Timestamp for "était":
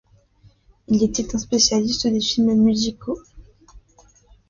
1.03-1.35